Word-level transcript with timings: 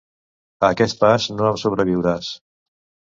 A 0.61 0.69
aquest 0.75 0.97
pas, 1.03 1.27
no 1.41 1.45
em 1.49 1.59
sobreviuràs. 1.65 2.31